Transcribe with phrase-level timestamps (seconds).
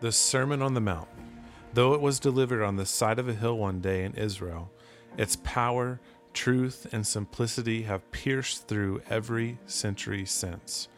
[0.00, 1.08] The Sermon on the Mount.
[1.72, 4.70] Though it was delivered on the side of a hill one day in Israel,
[5.16, 6.00] its power,
[6.32, 10.88] truth, and simplicity have pierced through every century since.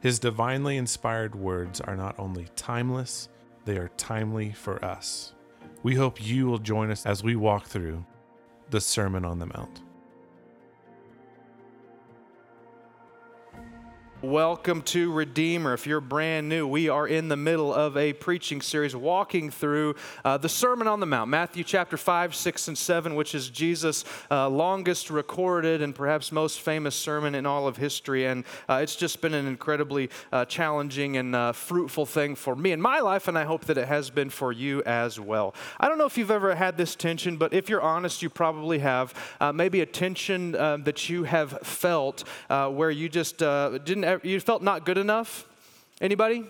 [0.00, 3.28] His divinely inspired words are not only timeless,
[3.64, 5.32] they are timely for us.
[5.82, 8.04] We hope you will join us as we walk through
[8.70, 9.83] the Sermon on the Mount.
[14.24, 15.74] Welcome to Redeemer.
[15.74, 19.96] If you're brand new, we are in the middle of a preaching series walking through
[20.24, 24.02] uh, the Sermon on the Mount, Matthew chapter 5, 6, and 7, which is Jesus'
[24.30, 28.24] uh, longest recorded and perhaps most famous sermon in all of history.
[28.24, 32.72] And uh, it's just been an incredibly uh, challenging and uh, fruitful thing for me
[32.72, 35.54] in my life, and I hope that it has been for you as well.
[35.78, 38.78] I don't know if you've ever had this tension, but if you're honest, you probably
[38.78, 39.12] have.
[39.38, 44.84] Uh, maybe a tension that you have felt where you just didn't you felt not
[44.84, 45.46] good enough?
[46.00, 46.44] Anybody?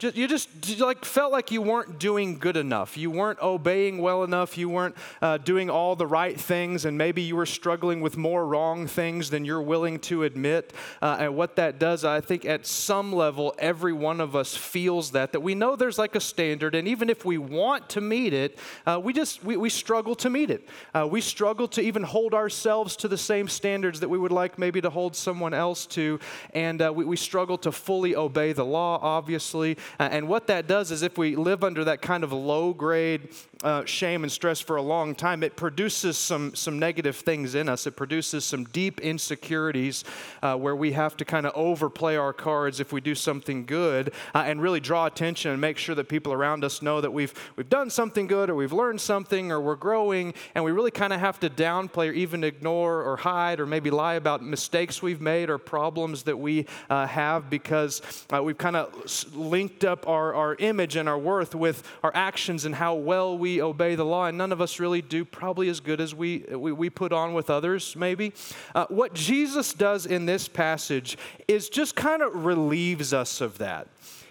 [0.00, 2.96] Just, you just like felt like you weren't doing good enough.
[2.96, 4.56] You weren't obeying well enough.
[4.56, 8.46] You weren't uh, doing all the right things, and maybe you were struggling with more
[8.46, 10.72] wrong things than you're willing to admit.
[11.02, 15.10] Uh, and what that does, I think, at some level, every one of us feels
[15.10, 15.32] that.
[15.32, 18.58] That we know there's like a standard, and even if we want to meet it,
[18.86, 20.66] uh, we just we, we struggle to meet it.
[20.94, 24.58] Uh, we struggle to even hold ourselves to the same standards that we would like
[24.58, 26.18] maybe to hold someone else to,
[26.54, 29.76] and uh, we, we struggle to fully obey the law, obviously.
[29.98, 33.28] Uh, and what that does is if we live under that kind of low grade
[33.62, 37.68] uh, shame and stress for a long time, it produces some, some negative things in
[37.68, 37.86] us.
[37.86, 40.04] It produces some deep insecurities
[40.42, 44.12] uh, where we have to kind of overplay our cards if we do something good
[44.34, 47.34] uh, and really draw attention and make sure that people around us know that we've,
[47.56, 50.32] we've done something good or we've learned something or we're growing.
[50.54, 53.90] And we really kind of have to downplay or even ignore or hide or maybe
[53.90, 58.00] lie about mistakes we've made or problems that we uh, have because
[58.32, 62.64] uh, we've kind of linked up our, our image and our worth with our actions
[62.64, 65.68] and how well we we obey the law, and none of us really do probably
[65.68, 68.32] as good as we, we, we put on with others, maybe.
[68.76, 71.18] Uh, what Jesus does in this passage
[71.48, 73.88] is just kind of relieves us of that.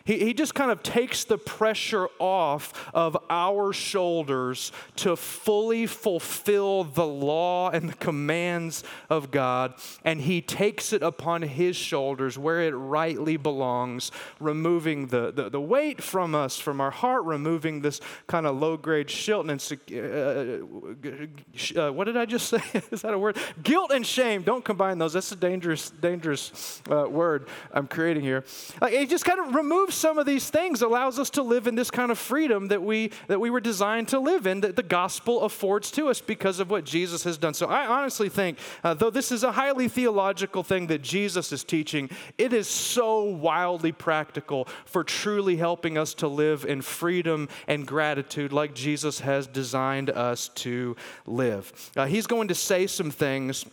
[0.10, 6.84] He, he just kind of takes the pressure off of our shoulders to fully fulfill
[6.84, 12.62] the law and the commands of God, and he takes it upon his shoulders where
[12.62, 18.00] it rightly belongs, removing the, the, the weight from us, from our heart, removing this
[18.28, 22.62] kind of low grade guilt and uh, uh, what did I just say?
[22.92, 23.38] Is that a word?
[23.64, 24.42] Guilt and shame.
[24.42, 25.14] Don't combine those.
[25.14, 28.44] That's a dangerous, dangerous uh, word I'm creating here.
[28.82, 31.92] Like, just kind of removes some of these things allows us to live in this
[31.92, 35.42] kind of freedom that we that we were designed to live in that the gospel
[35.42, 37.54] affords to us because of what Jesus has done.
[37.54, 41.64] So I honestly think uh, though this is a highly theological thing that Jesus is
[41.64, 47.86] teaching, it is so wildly practical for truly helping us to live in freedom and
[47.86, 50.96] gratitude like Jesus has designed us to
[51.26, 51.92] live.
[51.96, 53.66] Uh, he's going to say some things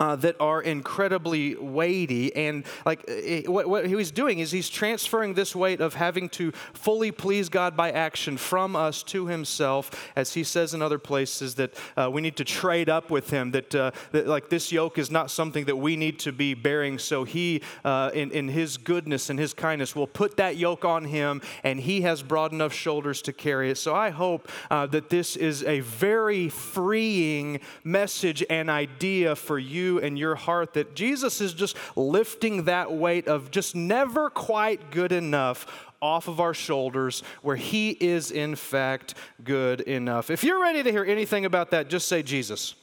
[0.00, 2.34] uh, that are incredibly weighty.
[2.34, 6.50] And like it, what, what he's doing is he's transferring this weight of having to
[6.72, 11.54] fully please God by action from us to himself, as he says in other places
[11.54, 14.98] that uh, we need to trade up with him, that, uh, that, like this yoke
[14.98, 16.98] is not something that we need to be bearing.
[16.98, 21.04] So he, uh, in, in his goodness and his kindness, will put that yoke on
[21.04, 23.78] him, and he has broad enough shoulders to carry it.
[23.78, 29.83] So I hope uh, that this is a very freeing message and idea for you
[29.84, 34.90] you and your heart that Jesus is just lifting that weight of just never quite
[34.90, 35.66] good enough
[36.00, 40.30] off of our shoulders where He is, in fact, good enough.
[40.30, 42.74] If you're ready to hear anything about that, just say Jesus.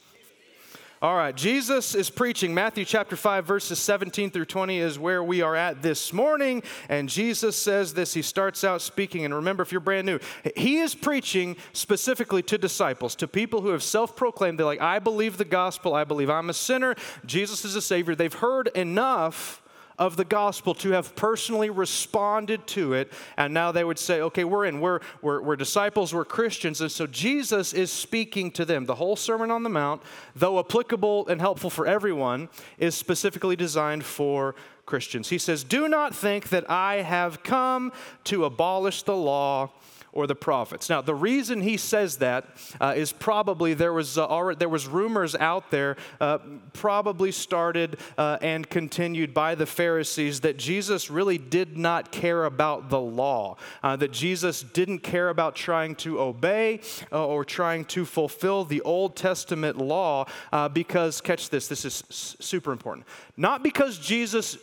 [1.02, 2.54] All right, Jesus is preaching.
[2.54, 6.62] Matthew chapter 5, verses 17 through 20 is where we are at this morning.
[6.88, 8.14] And Jesus says this.
[8.14, 9.24] He starts out speaking.
[9.24, 10.20] And remember, if you're brand new,
[10.54, 15.00] he is preaching specifically to disciples, to people who have self proclaimed, they're like, I
[15.00, 15.92] believe the gospel.
[15.92, 16.94] I believe I'm a sinner.
[17.26, 18.14] Jesus is a savior.
[18.14, 19.60] They've heard enough
[19.98, 23.12] of the gospel to have personally responded to it.
[23.36, 26.80] And now they would say, okay, we're in, we're, we're, we're disciples, we're Christians.
[26.80, 28.86] And so Jesus is speaking to them.
[28.86, 30.02] The whole Sermon on the Mount,
[30.34, 34.54] though applicable and helpful for everyone, is specifically designed for
[34.86, 35.28] Christians.
[35.28, 37.92] He says, Do not think that I have come
[38.24, 39.70] to abolish the law
[40.12, 40.88] or the prophets.
[40.90, 42.46] Now, the reason he says that
[42.80, 46.38] uh, is probably there was uh, already, there was rumors out there, uh,
[46.72, 52.90] probably started uh, and continued by the Pharisees that Jesus really did not care about
[52.90, 56.80] the law, uh, that Jesus didn't care about trying to obey
[57.10, 60.26] uh, or trying to fulfill the Old Testament law
[60.72, 63.06] because, catch this, this is super important.
[63.36, 64.58] Not because Jesus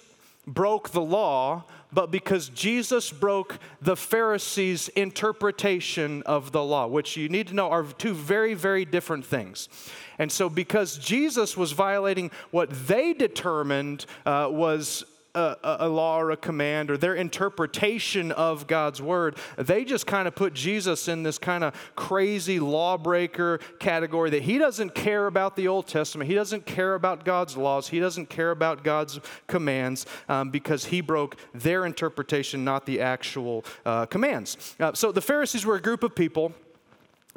[0.53, 7.29] broke the law, but because Jesus broke the Pharisees' interpretation of the law, which you
[7.29, 9.69] need to know are two very, very different things.
[10.17, 16.31] And so, because Jesus was violating what they determined uh, was a, a, law or
[16.31, 21.23] a command or their interpretation of God's word, they just kind of put Jesus in
[21.23, 26.29] this kind of crazy lawbreaker category that he doesn't care about the Old Testament.
[26.29, 27.89] He doesn't care about God's laws.
[27.89, 33.65] He doesn't care about God's commands um, because he broke their interpretation, not the actual
[33.85, 34.75] uh, commands.
[34.79, 36.53] Uh, so the Pharisees were a group of people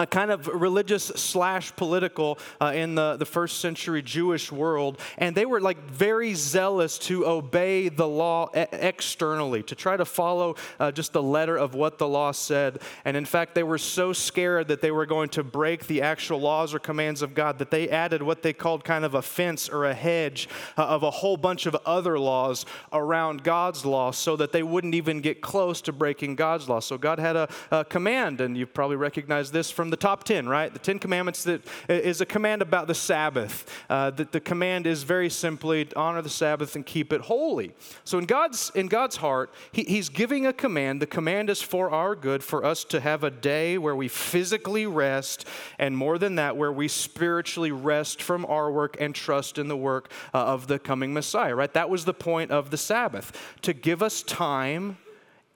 [0.02, 4.98] a kind of religious slash political uh, in the, the first century Jewish world.
[5.16, 10.04] And they were like very zealous to obey the law e- externally, to try to
[10.04, 12.80] follow uh, just the letter of what the law said.
[13.04, 16.40] And in fact, they were so scared that they were going to break the actual
[16.40, 19.68] laws or commands of God that they added what they called kind of a fence
[19.68, 24.34] or a hedge uh, of a whole bunch of other laws around God's law so
[24.36, 26.80] that they wouldn't even get close to breaking God's law.
[26.80, 30.48] So God had a, a command, and you've probably recognized this from the top 10,
[30.48, 30.72] right?
[30.72, 33.68] The 10 commandments that is a command about the Sabbath.
[33.90, 37.72] Uh, that the command is very simply honor the Sabbath and keep it holy.
[38.02, 41.02] So in God's, in God's heart, he, He's giving a command.
[41.02, 44.86] The command is for our good, for us to have a day where we physically
[44.86, 45.46] rest,
[45.78, 49.76] and more than that, where we spiritually rest from our work and trust in the
[49.76, 51.72] work uh, of the coming Messiah, right?
[51.74, 54.96] That was the point of the Sabbath, to give us time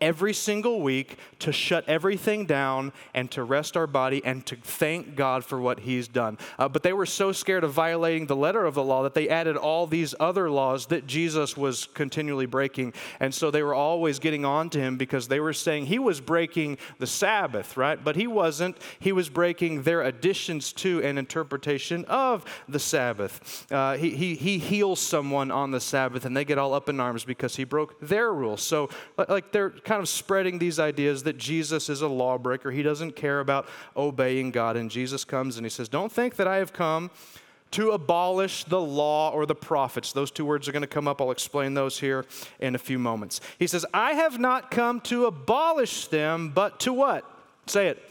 [0.00, 5.14] every single week to shut everything down and to rest our body and to thank
[5.14, 6.38] God for what He's done.
[6.58, 9.28] Uh, but they were so scared of violating the letter of the law that they
[9.28, 12.92] added all these other laws that Jesus was continually breaking.
[13.20, 16.20] And so they were always getting on to Him because they were saying He was
[16.20, 18.02] breaking the Sabbath, right?
[18.02, 18.76] But He wasn't.
[18.98, 23.66] He was breaking their additions to and interpretation of the Sabbath.
[23.72, 27.00] Uh, he, he, he heals someone on the Sabbath and they get all up in
[27.00, 28.62] arms because He broke their rules.
[28.62, 28.90] So,
[29.28, 32.70] like, they're kind of spreading these ideas that Jesus is a lawbreaker.
[32.70, 33.66] He doesn't care about
[33.96, 34.76] obeying God.
[34.76, 37.10] And Jesus comes and he says, Don't think that I have come
[37.70, 40.12] to abolish the law or the prophets.
[40.12, 41.20] Those two words are going to come up.
[41.20, 42.26] I'll explain those here
[42.60, 43.40] in a few moments.
[43.58, 47.24] He says, I have not come to abolish them, but to what?
[47.66, 48.02] Say it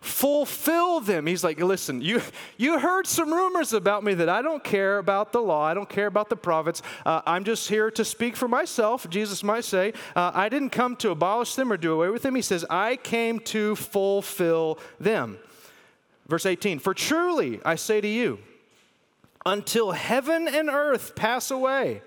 [0.00, 1.26] fulfill them.
[1.26, 2.22] He's like, listen, you,
[2.56, 5.88] you heard some rumors about me that I don't care about the law, I don't
[5.88, 6.82] care about the prophets.
[7.04, 9.08] Uh, I'm just here to speak for myself.
[9.10, 12.34] Jesus might say, uh, I didn't come to abolish them or do away with them.
[12.34, 15.38] He says, I came to fulfill them.
[16.26, 18.38] Verse 18, for truly I say to you,
[19.46, 22.02] until heaven and earth pass away,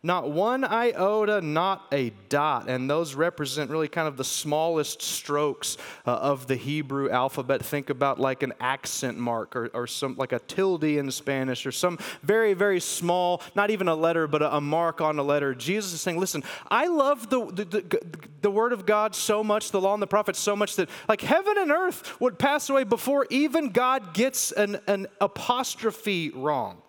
[0.00, 2.68] not one iota, not a dot.
[2.68, 7.64] And those represent really kind of the smallest strokes uh, of the Hebrew alphabet.
[7.64, 11.72] Think about like an accent mark or, or some like a tilde in Spanish or
[11.72, 15.52] some very, very small, not even a letter, but a, a mark on a letter.
[15.52, 18.00] Jesus is saying, listen, I love the, the, the,
[18.42, 21.22] the word of God so much, the law and the prophets so much that like
[21.22, 26.82] heaven and earth would pass away before even God gets an, an apostrophe wrong.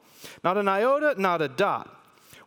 [0.43, 1.95] Not an iota, not a dot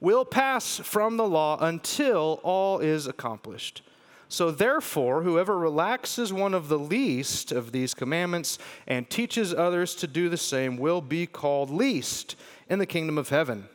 [0.02, 3.82] will pass from the law until all is accomplished.
[4.28, 10.06] So, therefore, whoever relaxes one of the least of these commandments and teaches others to
[10.06, 12.34] do the same will be called least
[12.68, 13.68] in the kingdom of heaven.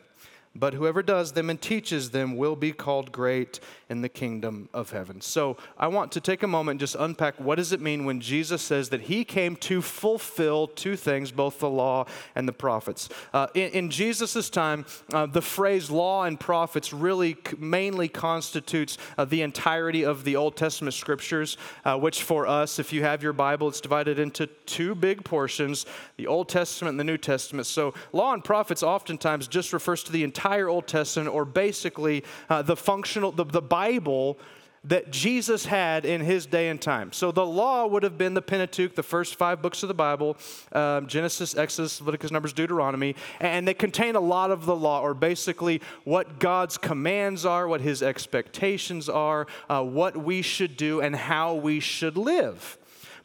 [0.58, 4.90] But whoever does them and teaches them will be called great in the kingdom of
[4.90, 5.20] heaven.
[5.20, 8.20] So I want to take a moment and just unpack what does it mean when
[8.20, 13.08] Jesus says that he came to fulfill two things, both the law and the prophets.
[13.32, 19.24] Uh, in, in Jesus' time, uh, the phrase law and prophets really mainly constitutes uh,
[19.24, 23.32] the entirety of the Old Testament scriptures, uh, which for us, if you have your
[23.32, 25.86] Bible, it's divided into two big portions
[26.16, 27.66] the Old Testament and the New Testament.
[27.66, 32.62] So law and prophets oftentimes just refers to the entire Old Testament or basically uh,
[32.62, 34.38] the functional, the, the Bible
[34.84, 37.12] that Jesus had in his day and time.
[37.12, 40.36] So the law would have been the Pentateuch, the first five books of the Bible
[40.72, 45.14] um, Genesis, Exodus, Leviticus, Numbers, Deuteronomy, and they contain a lot of the law, or
[45.14, 51.14] basically what God's commands are, what his expectations are, uh, what we should do, and
[51.14, 52.77] how we should live.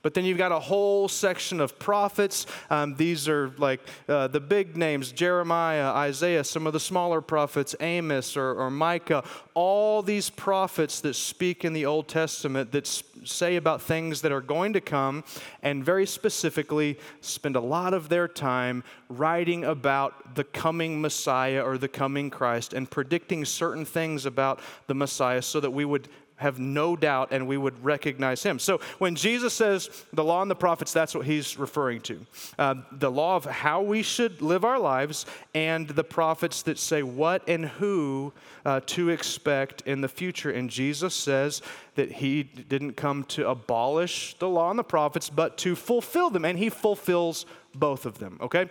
[0.03, 2.45] But then you've got a whole section of prophets.
[2.69, 7.73] Um, these are like uh, the big names Jeremiah, Isaiah, some of the smaller prophets,
[7.79, 9.23] Amos or, or Micah.
[9.53, 12.85] All these prophets that speak in the Old Testament that
[13.23, 15.23] say about things that are going to come,
[15.61, 21.77] and very specifically spend a lot of their time writing about the coming Messiah or
[21.77, 26.09] the coming Christ and predicting certain things about the Messiah so that we would
[26.43, 28.59] have no doubt and we would recognize him.
[28.59, 32.25] So when Jesus says the law and the prophets, that's what he's referring to.
[32.59, 37.01] Uh, the law of how we should live our lives and the prophets that say
[37.01, 38.33] what and who
[38.65, 40.51] uh, to expect in the future.
[40.51, 41.61] And Jesus says
[41.95, 46.45] that he didn't come to abolish the law and the prophets, but to fulfill them.
[46.45, 48.69] And he fulfills both of them, okay?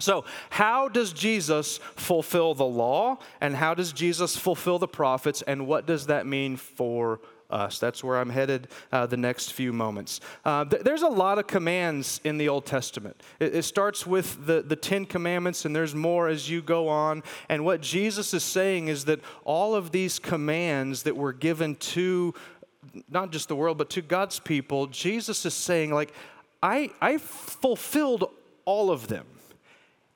[0.00, 5.66] So, how does Jesus fulfill the law and how does Jesus fulfill the prophets and
[5.66, 7.78] what does that mean for us?
[7.78, 10.20] That's where I'm headed uh, the next few moments.
[10.44, 13.22] Uh, th- there's a lot of commands in the Old Testament.
[13.38, 17.22] It, it starts with the, the Ten Commandments, and there's more as you go on.
[17.48, 22.34] And what Jesus is saying is that all of these commands that were given to
[23.10, 26.12] not just the world, but to God's people, Jesus is saying, like,
[26.62, 28.30] I, I fulfilled
[28.64, 29.26] all of them.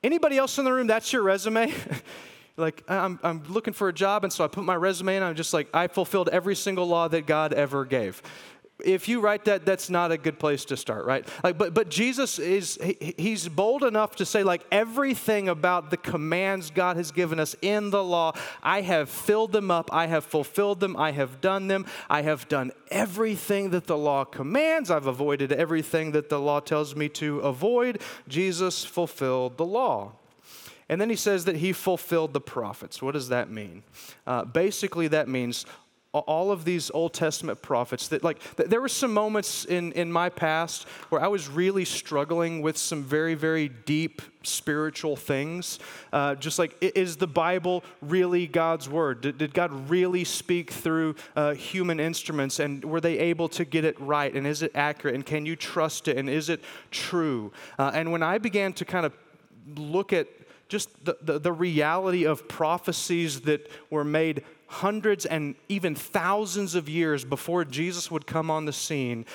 [0.05, 1.73] Anybody else in the room, that's your resume?
[2.57, 5.33] like, I'm, I'm looking for a job, and so I put my resume in, I'm
[5.33, 8.21] just like, I fulfilled every single law that God ever gave
[8.83, 11.89] if you write that that's not a good place to start right like but but
[11.89, 17.11] jesus is he, he's bold enough to say like everything about the commands god has
[17.11, 21.11] given us in the law i have filled them up i have fulfilled them i
[21.11, 26.27] have done them i have done everything that the law commands i've avoided everything that
[26.29, 30.11] the law tells me to avoid jesus fulfilled the law
[30.87, 33.01] and then he says that he fulfilled the prophets.
[33.01, 33.81] What does that mean?
[34.27, 35.65] Uh, basically, that means
[36.21, 40.29] all of these Old Testament prophets that like there were some moments in, in my
[40.29, 45.79] past where I was really struggling with some very, very deep spiritual things.
[46.13, 49.21] Uh, just like, is the Bible really God's word?
[49.21, 52.59] Did, did God really speak through uh, human instruments?
[52.59, 54.33] And were they able to get it right?
[54.33, 55.15] And is it accurate?
[55.15, 56.17] And can you trust it?
[56.17, 57.51] And is it true?
[57.79, 59.17] Uh, and when I began to kind of
[59.75, 60.27] look at
[60.67, 66.89] just the, the, the reality of prophecies that were made hundreds and even thousands of
[66.89, 69.25] years before Jesus would come on the scene,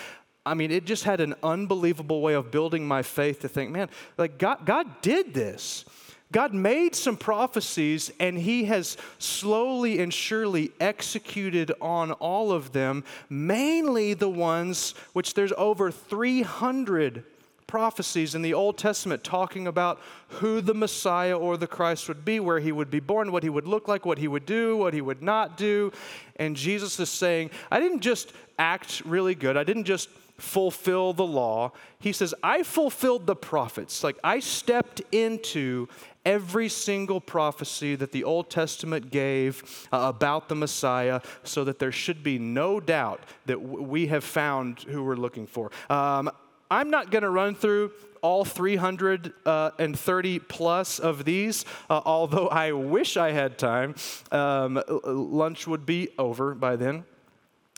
[0.45, 3.89] I mean, it just had an unbelievable way of building my faith to think, man,
[4.17, 5.85] like God, God did this.
[6.33, 13.05] God made some prophecies and he has slowly and surely executed on all of them,
[13.29, 17.25] mainly the ones which there's over 300
[17.71, 22.41] prophecies in the Old Testament talking about who the Messiah or the Christ would be,
[22.41, 24.93] where he would be born, what he would look like, what he would do, what
[24.93, 25.93] he would not do.
[26.35, 31.25] And Jesus is saying, I didn't just act really good, I didn't just fulfill the
[31.25, 31.71] law.
[32.01, 34.03] He says, I fulfilled the prophets.
[34.03, 35.87] Like I stepped into
[36.25, 41.93] every single prophecy that the Old Testament gave uh, about the Messiah so that there
[41.93, 45.71] should be no doubt that w- we have found who we're looking for.
[45.89, 46.31] Um,
[46.71, 52.73] I'm not going to run through all 330 uh, plus of these, uh, although I
[52.73, 53.95] wish I had time.
[54.31, 57.05] Um, lunch would be over by then.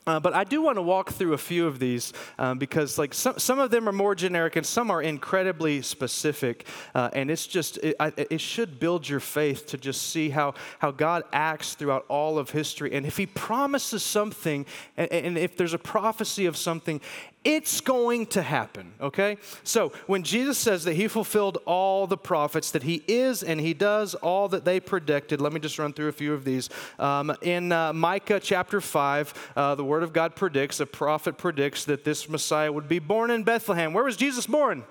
[0.05, 3.15] Uh, but I do want to walk through a few of these um, because, like,
[3.15, 6.67] some, some of them are more generic and some are incredibly specific.
[6.93, 10.55] Uh, and it's just, it, I, it, should build your faith to just see how,
[10.81, 12.93] how God acts throughout all of history.
[12.93, 17.01] And if He promises something, and, and if there's a prophecy of something,
[17.45, 19.37] it's going to happen, okay?
[19.65, 23.75] So when Jesus says that he fulfilled all the prophets, that he is and he
[23.75, 26.71] does all that they predicted, let me just run through a few of these.
[26.99, 31.85] Um, in uh, Micah chapter 5, uh, the word of God predicts, a prophet predicts
[31.87, 33.93] that this Messiah would be born in Bethlehem.
[33.93, 34.85] Where was Jesus born?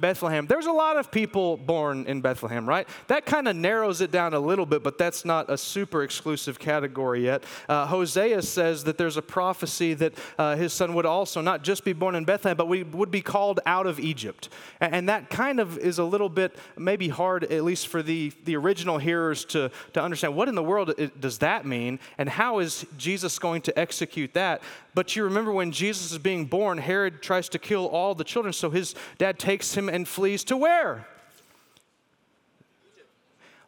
[0.00, 0.46] Bethlehem.
[0.46, 2.88] There's a lot of people born in Bethlehem, right?
[3.06, 6.58] That kind of narrows it down a little bit, but that's not a super exclusive
[6.58, 7.44] category yet.
[7.68, 11.84] Uh, Hosea says that there's a prophecy that uh, his son would also not just
[11.84, 14.48] be born in Bethlehem, but we would be called out of Egypt.
[14.80, 18.32] And, and that kind of is a little bit maybe hard, at least for the,
[18.44, 22.58] the original hearers to, to understand what in the world does that mean, and how
[22.58, 24.62] is Jesus going to execute that?
[25.00, 28.52] But you remember when Jesus is being born, Herod tries to kill all the children,
[28.52, 31.06] so his dad takes him and flees to where?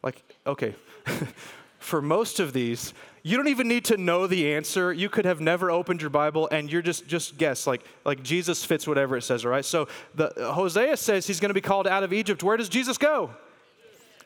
[0.03, 0.75] Like, okay.
[1.79, 4.93] For most of these, you don't even need to know the answer.
[4.93, 8.63] You could have never opened your Bible and you're just just guess like like Jesus
[8.63, 9.65] fits whatever it says, all right?
[9.65, 12.43] So the Hosea says he's going to be called out of Egypt.
[12.43, 13.31] Where does Jesus go?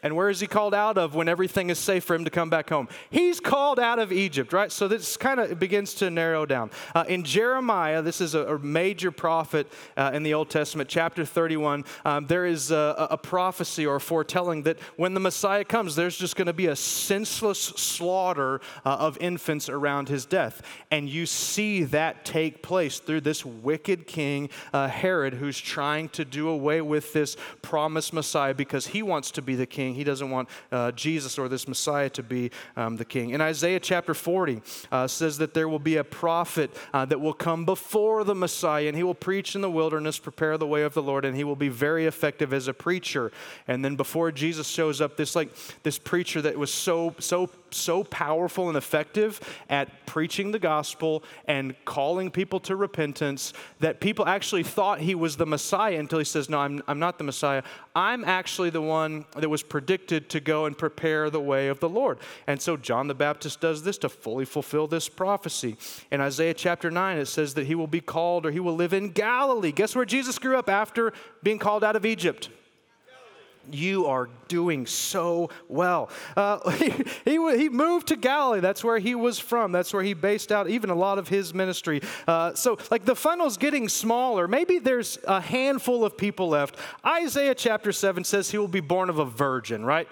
[0.07, 2.49] And where is he called out of when everything is safe for him to come
[2.49, 2.87] back home?
[3.09, 4.71] He's called out of Egypt, right?
[4.71, 6.71] So this kind of begins to narrow down.
[6.95, 11.25] Uh, in Jeremiah, this is a, a major prophet uh, in the Old Testament, chapter
[11.25, 15.97] 31, um, there is a, a, prophecy or a foretelling that when the Messiah comes,
[15.97, 20.61] there's just going to be a senseless slaughter uh, of infants around his death.
[20.89, 26.23] And you see that take place through this wicked king, uh, Herod, who's trying to
[26.23, 30.29] do away with this promised Messiah because he wants to be the king He doesn't
[30.29, 33.31] want uh, Jesus or this Messiah to be um, the king.
[33.31, 34.61] In Isaiah chapter 40
[34.91, 38.87] uh, says that there will be a prophet uh, that will come before the Messiah,
[38.87, 41.43] and he will preach in the wilderness, prepare the way of the Lord, and he
[41.43, 43.31] will be very effective as a preacher.
[43.67, 45.49] And then before Jesus shows up, this like
[45.83, 51.75] this preacher that was so so so powerful and effective at preaching the gospel and
[51.85, 56.49] calling people to repentance that people actually thought he was the Messiah until he says,
[56.49, 57.63] No, I'm, I'm not the Messiah.
[57.95, 61.89] I'm actually the one that was predicted to go and prepare the way of the
[61.89, 62.19] Lord.
[62.45, 65.77] And so John the Baptist does this to fully fulfill this prophecy.
[66.11, 68.93] In Isaiah chapter 9, it says that he will be called or he will live
[68.93, 69.71] in Galilee.
[69.71, 72.49] Guess where Jesus grew up after being called out of Egypt?
[73.71, 76.09] You are doing so well.
[76.35, 76.93] Uh, he,
[77.25, 78.59] he, he, moved to Galilee.
[78.59, 79.71] That's where he was from.
[79.71, 82.01] That's where he based out even a lot of his ministry.
[82.27, 84.47] Uh, so, like, the funnel's getting smaller.
[84.47, 86.75] Maybe there's a handful of people left.
[87.05, 90.07] Isaiah chapter 7 says he will be born of a virgin, right?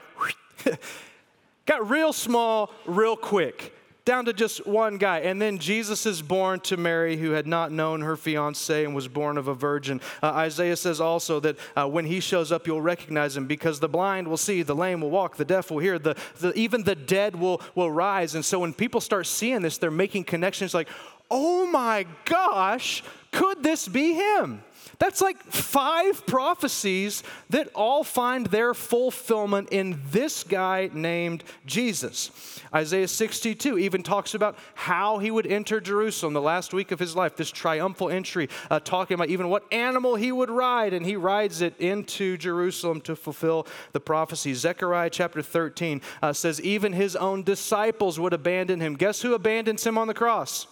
[1.65, 3.74] Got real small, real quick
[4.05, 5.19] down to just one guy.
[5.21, 9.07] And then Jesus is born to Mary, who had not known her fiance and was
[9.07, 9.99] born of a virgin.
[10.21, 13.89] Uh, Isaiah says also that uh, when he shows up, you'll recognize him because the
[13.89, 16.95] blind will see, the lame will walk, the deaf will hear, the, the, even the
[16.95, 18.35] dead will, will rise.
[18.35, 20.87] And so when people start seeing this, they're making connections like,
[21.31, 24.61] oh my gosh, could this be him?
[24.99, 32.61] That's like five prophecies that all find their fulfillment in this guy named Jesus.
[32.73, 37.15] Isaiah 62 even talks about how he would enter Jerusalem the last week of his
[37.15, 41.15] life, this triumphal entry, uh, talking about even what animal he would ride, and he
[41.15, 44.53] rides it into Jerusalem to fulfill the prophecy.
[44.53, 48.95] Zechariah chapter 13 uh, says, even his own disciples would abandon him.
[48.95, 50.67] Guess who abandons him on the cross?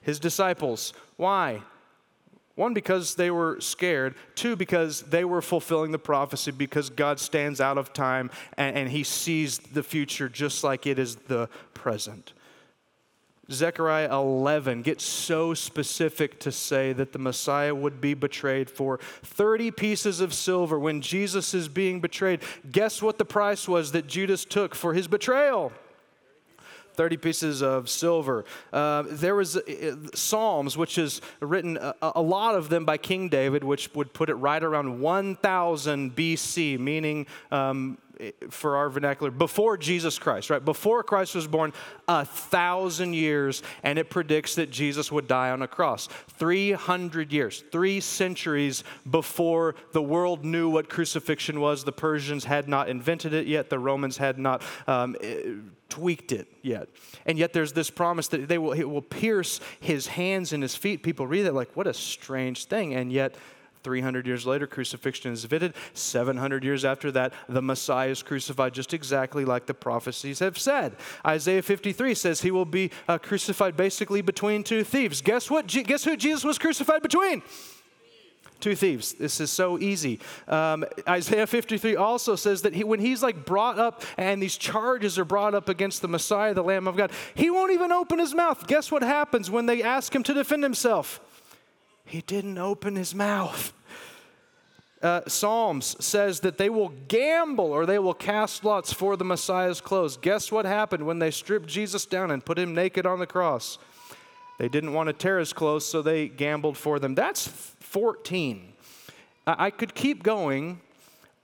[0.00, 0.92] His disciples.
[1.16, 1.62] Why?
[2.54, 4.14] One, because they were scared.
[4.34, 8.88] Two, because they were fulfilling the prophecy because God stands out of time and, and,
[8.90, 12.34] he sees the future just like it is the present.
[13.50, 19.70] Zechariah 11 gets so specific to say that the Messiah would be betrayed for 30
[19.72, 22.40] pieces of silver when Jesus is being betrayed.
[22.70, 25.72] Guess what the price was that Judas took for his betrayal?
[26.94, 28.44] 30 pieces of silver.
[28.72, 33.28] Uh, there was uh, Psalms, which is written, a, a, lot of them by King
[33.28, 37.98] David, which would put it right around 1000 BC, meaning um,
[38.50, 40.64] for our vernacular, before Jesus Christ, right?
[40.64, 41.72] Before Christ was born,
[42.08, 46.08] a thousand years, and it predicts that Jesus would die on a cross.
[46.38, 51.84] 300 years, three centuries before the world knew what crucifixion was.
[51.84, 54.62] The Persians had not invented it yet, the Romans had not.
[54.86, 55.54] Um, eh,
[55.88, 56.88] tweaked it yet.
[57.26, 60.74] And yet there's this promise that they will, it will pierce his hands and his
[60.74, 61.02] feet.
[61.02, 62.94] People read that like, what a strange thing.
[62.94, 63.34] And yet
[63.82, 65.74] 300 years later, crucifixion is fitted.
[65.94, 70.96] 700 years after that, the Messiah is crucified just exactly like the prophecies have said.
[71.26, 75.20] Isaiah 53 says he will be uh, crucified basically between two thieves.
[75.20, 75.66] Guess what?
[75.66, 77.42] guess who Jesus was crucified between?
[78.62, 79.14] two thieves.
[79.14, 80.20] This is so easy.
[80.46, 85.18] Um, Isaiah 53 also says that he, when he's like brought up and these charges
[85.18, 88.34] are brought up against the Messiah, the Lamb of God, he won't even open his
[88.34, 88.66] mouth.
[88.68, 91.20] Guess what happens when they ask him to defend himself?
[92.12, 93.72] He didn't open his mouth.
[95.00, 99.80] Uh, Psalms says that they will gamble or they will cast lots for the Messiah's
[99.80, 100.18] clothes.
[100.18, 103.78] Guess what happened when they stripped Jesus down and put him naked on the cross?
[104.58, 107.14] They didn't want to tear his clothes, so they gambled for them.
[107.14, 108.74] That's 14.
[109.46, 110.82] I could keep going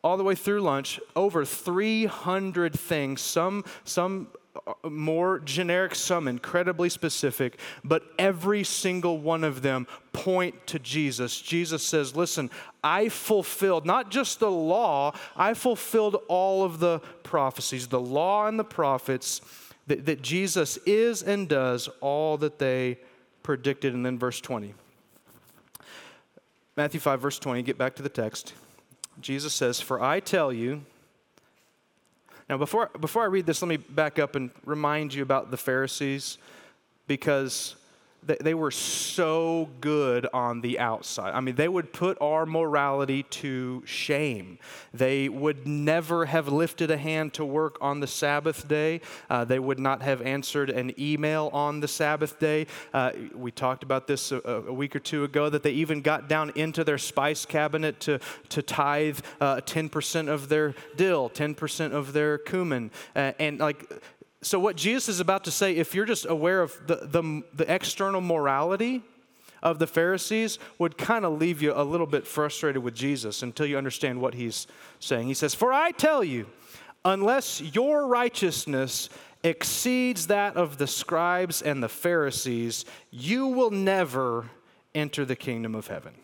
[0.05, 4.29] all the way through lunch, over 300 things, some, some
[4.89, 11.41] more generic, some incredibly specific, but every single one of them point to Jesus.
[11.41, 12.51] Jesus says, Listen,
[12.83, 18.59] I fulfilled not just the law, I fulfilled all of the prophecies, the law and
[18.59, 19.41] the prophets,
[19.87, 22.99] that, that Jesus is and does all that they
[23.43, 23.95] predicted.
[23.95, 24.75] And then verse 20.
[26.77, 28.55] Matthew 5, verse 20, get back to the text.
[29.21, 30.83] Jesus says, For I tell you,
[32.49, 35.57] now, before, before I read this, let me back up and remind you about the
[35.59, 36.39] Pharisees
[37.07, 37.77] because
[38.41, 41.33] they were so good on the outside.
[41.35, 44.59] I mean, they would put our morality to shame.
[44.93, 49.01] They would never have lifted a hand to work on the Sabbath day.
[49.31, 52.67] Uh, they would not have answered an email on the Sabbath day.
[52.93, 56.29] Uh, we talked about this a, a, week or two ago that they even got
[56.29, 62.13] down into their spice cabinet to, to tithe uh, 10% of their dill, 10% of
[62.13, 62.91] their cumin.
[63.17, 63.91] Uh, and like,
[64.41, 67.73] so, what Jesus is about to say, if you're just aware of the, the, the
[67.73, 69.03] external morality
[69.63, 73.67] of the Pharisees would kind of leave you a little bit frustrated with Jesus until
[73.67, 74.69] you understand what he's
[75.01, 75.27] saying.
[75.27, 76.47] He says, For I tell you,
[77.05, 79.09] unless your righteousness
[79.43, 84.51] exceeds that of the scribes and the Pharisees, you will never
[84.95, 86.15] enter the kingdom of heaven.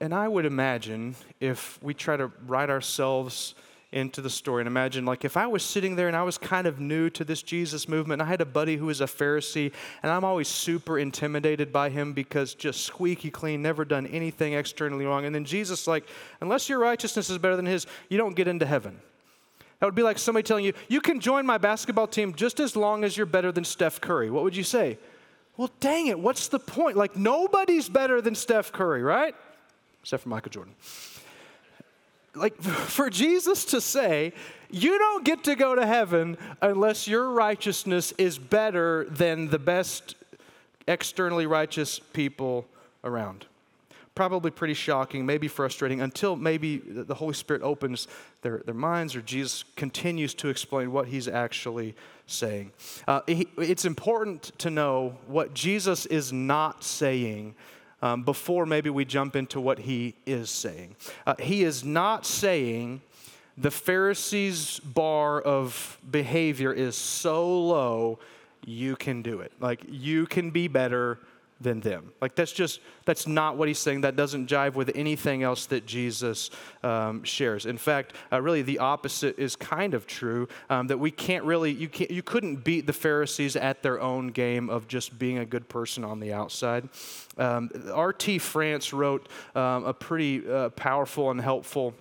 [0.00, 3.54] And I would imagine if we try to write ourselves
[3.92, 6.68] into the story and imagine like if I was sitting there and I was kind
[6.68, 9.72] of new to this Jesus movement, and I had a buddy who was a Pharisee,
[10.02, 15.04] and I'm always super intimidated by him because just squeaky clean, never done anything externally
[15.04, 15.24] wrong.
[15.24, 16.06] And then Jesus, like,
[16.40, 19.00] unless your righteousness is better than his, you don't get into heaven.
[19.80, 22.76] That would be like somebody telling you, you can join my basketball team just as
[22.76, 24.30] long as you're better than Steph Curry.
[24.30, 24.98] What would you say?
[25.56, 26.96] Well, dang it, what's the point?
[26.96, 29.34] Like, nobody's better than Steph Curry, right?
[30.02, 30.74] Except for Michael Jordan
[32.34, 34.32] like for Jesus to say,
[34.70, 40.14] you don't get to go to heaven unless your righteousness is better than the best
[40.86, 42.66] externally righteous people
[43.04, 43.46] around.
[44.14, 48.06] Probably pretty shocking, maybe frustrating, until maybe the Holy Spirit opens
[48.42, 51.94] their, their minds or Jesus continues to explain what he's actually
[52.26, 52.72] saying.
[53.08, 57.54] Uh, he, it's important to know what Jesus is not saying
[58.02, 60.96] um, before maybe we jump into what he is saying.
[61.26, 63.02] Uh, he is not saying
[63.56, 68.18] the Pharisees' bar of behavior is so low,
[68.64, 69.52] you can do it.
[69.60, 71.18] Like, you can be better
[71.60, 72.12] than them.
[72.20, 74.00] Like that's just that's not what he's saying.
[74.00, 76.50] That doesn't jive with anything else that Jesus
[76.82, 77.66] um, shares.
[77.66, 80.48] In fact, uh, really the opposite is kind of true.
[80.70, 84.28] Um, that we can't really you can't you couldn't beat the Pharisees at their own
[84.28, 86.88] game of just being a good person on the outside.
[87.36, 88.38] Um, R.T.
[88.38, 91.94] France wrote um, a pretty uh, powerful and helpful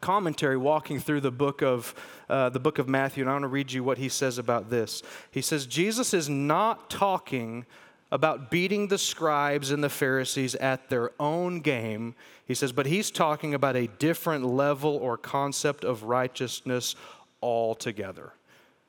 [0.00, 1.94] commentary walking through the book of
[2.28, 4.68] uh, the book of Matthew, and I want to read you what he says about
[4.68, 5.02] this.
[5.30, 7.66] He says Jesus is not talking
[8.12, 12.14] about beating the scribes and the Pharisees at their own game.
[12.46, 16.94] He says, but he's talking about a different level or concept of righteousness
[17.42, 18.32] altogether.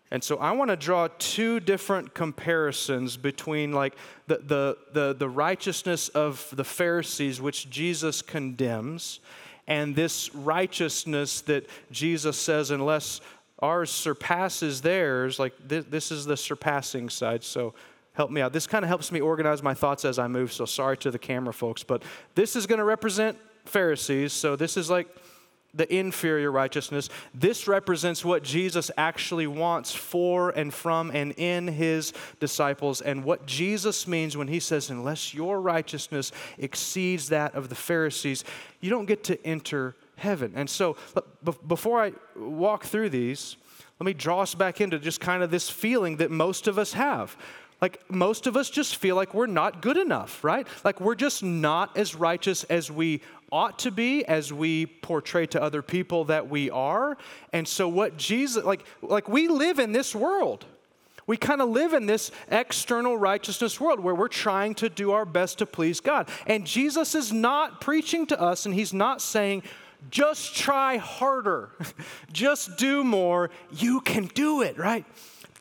[0.10, 3.96] And so I want to draw two different comparisons between like
[4.28, 9.20] the, the, the, the righteousness of the Pharisees, which Jesus condemns,
[9.68, 13.20] and this righteousness that Jesus says, unless
[13.60, 17.44] ours surpasses theirs, like this, this is the surpassing side.
[17.44, 17.74] So
[18.18, 18.52] help me out.
[18.52, 21.20] This kind of helps me organize my thoughts as I move, so sorry to the
[21.20, 21.84] camera folks.
[21.84, 22.02] But
[22.34, 25.08] this is going to represent Pharisees, so this is like
[25.72, 27.10] the inferior righteousness.
[27.36, 33.46] This represents what Jesus actually wants for and from and in his disciples, and what
[33.46, 38.44] Jesus means when he says, Unless your righteousness exceeds that of the Pharisees,
[38.82, 40.54] you don't get to enter heaven.
[40.56, 40.98] And so,
[41.68, 43.58] before I walk through these,
[44.00, 46.94] let me draw us back into just kind of this feeling that most of us
[46.94, 47.38] have
[47.82, 50.68] like most of us just feel like we're not good enough, right?
[50.84, 55.62] Like we're just not as righteous as we ought to be as we portray to
[55.62, 57.18] other people that we are.
[57.54, 60.66] And so what Jesus like like we live in this world.
[61.28, 65.26] We kind of live in this external righteousness world where we're trying to do our
[65.26, 66.30] best to please God.
[66.46, 69.64] And Jesus is not preaching to us and he's not saying
[70.10, 71.70] just try harder.
[72.32, 73.50] just do more.
[73.72, 75.06] You can do it, right?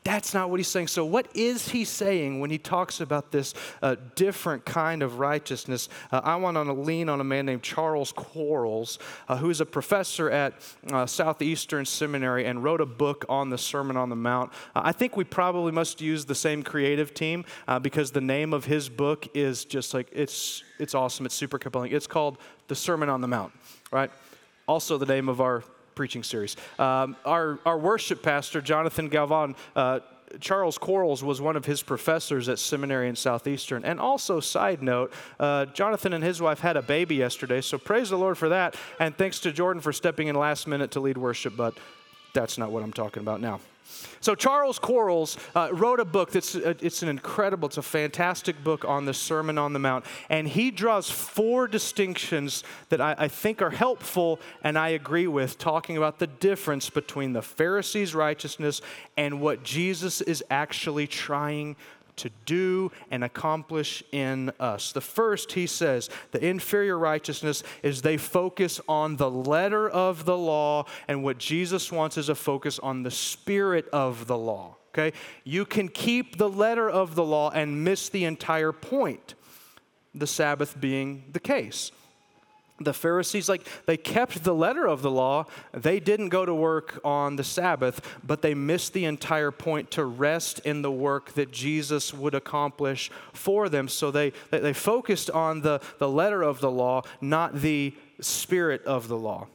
[0.06, 0.86] That's not what he's saying.
[0.86, 5.88] So, what is he saying when he talks about this uh, different kind of righteousness?
[6.12, 9.66] Uh, I want to lean on a man named Charles Quarles, uh, who is a
[9.66, 10.54] professor at
[10.92, 14.52] uh, Southeastern Seminary and wrote a book on the Sermon on the Mount.
[14.76, 18.52] Uh, I think we probably must use the same creative team uh, because the name
[18.52, 21.26] of his book is just like, it's, it's awesome.
[21.26, 21.90] It's super compelling.
[21.90, 22.38] It's called
[22.68, 23.52] The Sermon on the Mount,
[23.90, 24.12] right?
[24.68, 25.64] Also, the name of our
[25.96, 26.54] preaching series.
[26.78, 30.00] Um, our, our worship pastor, Jonathan Galvan, uh,
[30.40, 33.84] Charles Quarles was one of his professors at seminary in Southeastern.
[33.84, 38.10] And also, side note, uh, Jonathan and his wife had a baby yesterday, so praise
[38.10, 38.76] the Lord for that.
[39.00, 41.74] And thanks to Jordan for stepping in last minute to lead worship, but
[42.34, 43.60] that's not what I'm talking about now.
[44.20, 48.62] So Charles Quarles uh, wrote a book that's uh, it's an incredible, it's a fantastic
[48.64, 53.28] book on the Sermon on the Mount, and he draws four distinctions that I, I
[53.28, 58.80] think are helpful and I agree with, talking about the difference between the Pharisees' righteousness
[59.16, 61.76] and what Jesus is actually trying
[62.16, 64.92] to do and accomplish in us.
[64.92, 70.36] The first, he says, the inferior righteousness is they focus on the letter of the
[70.36, 74.76] law, and what Jesus wants is a focus on the spirit of the law.
[74.94, 75.16] Okay?
[75.44, 79.34] You can keep the letter of the law and miss the entire point,
[80.14, 81.92] the Sabbath being the case.
[82.78, 85.46] The Pharisees, like, they kept the letter of the law.
[85.72, 90.04] They didn't go to work on the Sabbath, but they missed the entire point to
[90.04, 93.88] rest in the work that Jesus would accomplish for them.
[93.88, 99.08] So they, they focused on the, the letter of the law, not the spirit of
[99.08, 99.46] the law.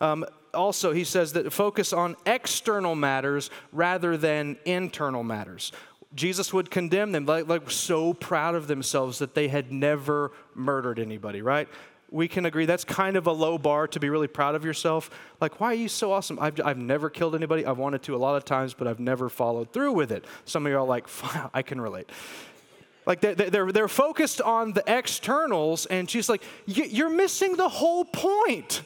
[0.00, 5.72] Um, also, he says that focus on external matters rather than internal matters.
[6.14, 10.98] Jesus would condemn them, like, like so proud of themselves that they had never murdered
[10.98, 11.68] anybody, right?
[12.10, 15.10] We can agree that's kind of a low bar to be really proud of yourself.
[15.40, 16.38] Like, why are you so awesome?
[16.40, 17.66] I've, I've never killed anybody.
[17.66, 20.24] I've wanted to a lot of times, but I've never followed through with it.
[20.44, 21.06] Some of you are like,
[21.54, 22.08] I can relate.
[23.04, 28.04] Like, they're, they're, they're focused on the externals, and she's like, You're missing the whole
[28.04, 28.82] point.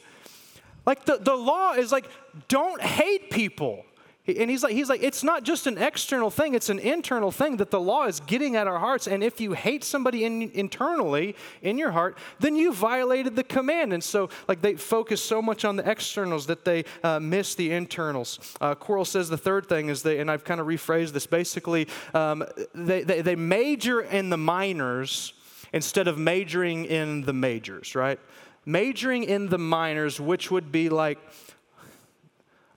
[0.86, 2.08] Like, the, the law is like,
[2.48, 3.84] don't hate people.
[4.24, 7.56] And he's like, he's like, it's not just an external thing, it's an internal thing
[7.56, 9.08] that the law is getting at our hearts.
[9.08, 13.92] And if you hate somebody in, internally in your heart, then you violated the command.
[13.92, 17.72] And so, like, they focus so much on the externals that they uh, miss the
[17.72, 18.38] internals.
[18.60, 21.88] Uh, Quarles says the third thing is they, and I've kind of rephrased this basically,
[22.14, 22.44] um,
[22.76, 25.32] they, they, they major in the minors
[25.72, 28.20] instead of majoring in the majors, right?
[28.66, 31.18] Majoring in the minors, which would be like,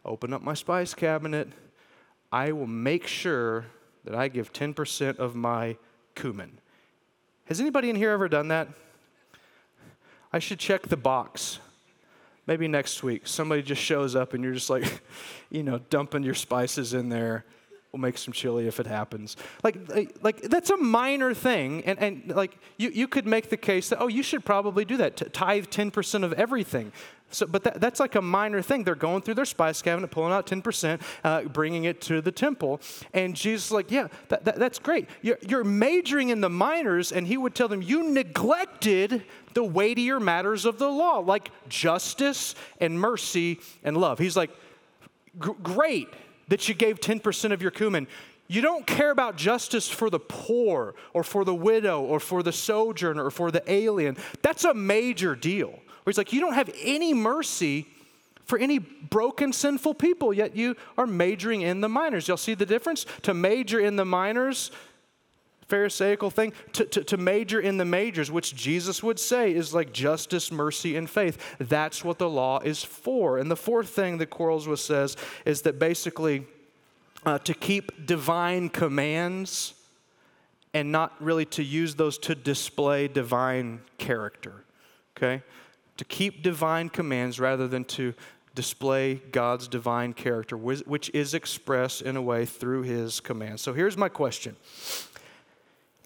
[0.06, 1.50] open up my spice cabinet.
[2.32, 3.66] I will make sure
[4.04, 5.78] that I give 10% of my
[6.16, 6.60] cumin.
[7.46, 8.70] Has anybody in here ever done that?
[10.32, 11.60] I should check the box.
[12.48, 15.02] Maybe next week, somebody just shows up and you're just like,
[15.50, 17.46] you know, dumping your spices in there.
[17.92, 19.38] We'll make some chili if it happens.
[19.64, 19.78] Like,
[20.22, 21.84] like, that's a minor thing.
[21.86, 24.98] And, and like, you, you could make the case that, oh, you should probably do
[24.98, 26.92] that, tithe 10% of everything.
[27.32, 28.84] So, but that, that's like a minor thing.
[28.84, 32.80] They're going through their spice cabinet, pulling out 10%, uh, bringing it to the temple.
[33.14, 35.10] And Jesus is like, yeah, that, that, that's great.
[35.22, 37.12] You're, you're majoring in the minors.
[37.12, 42.56] And he would tell them, you neglected the weightier matters of the law, like justice
[42.80, 44.20] and mercy and love.
[44.20, 44.52] He's like,
[45.40, 46.08] great
[46.48, 48.08] that you gave 10% of your cumin.
[48.48, 52.52] You don't care about justice for the poor or for the widow or for the
[52.52, 54.18] sojourner or for the alien.
[54.44, 55.80] That's a major deal.
[56.06, 57.88] Where he's like, you don't have any mercy
[58.46, 62.28] for any broken, sinful people, yet you are majoring in the minors.
[62.28, 63.08] Y'all see the difference?
[63.24, 64.70] To major in the minors,
[65.68, 69.92] Pharisaical thing, to, to, to, major in the majors, which Jesus would say is like
[69.92, 71.56] justice, mercy, and faith.
[71.58, 73.40] That's what the law is for.
[73.40, 76.46] And the fourth thing that Quarles was says is that basically
[77.26, 79.74] uh, to keep divine commands
[80.76, 84.66] and not really to use those to display divine character.
[85.18, 85.42] Okay?
[85.98, 88.14] To keep divine commands rather than to
[88.54, 93.62] display God's divine character, which is expressed in a way through his commands.
[93.62, 94.56] So here's my question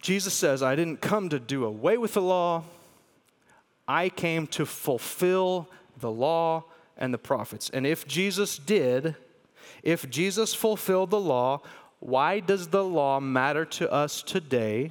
[0.02, 2.64] Jesus says, I didn't come to do away with the law,
[3.86, 6.64] I came to fulfill the law
[6.96, 7.70] and the prophets.
[7.70, 9.16] And if Jesus did,
[9.82, 11.62] if Jesus fulfilled the law,
[12.00, 14.90] why does the law matter to us today?